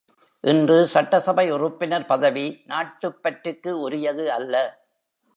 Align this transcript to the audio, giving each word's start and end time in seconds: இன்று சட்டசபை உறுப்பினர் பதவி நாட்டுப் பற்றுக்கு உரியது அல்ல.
இன்று 0.43 0.85
சட்டசபை 0.85 1.51
உறுப்பினர் 1.51 2.05
பதவி 2.05 2.61
நாட்டுப் 2.65 3.23
பற்றுக்கு 3.23 3.79
உரியது 3.79 4.31
அல்ல. 4.31 4.63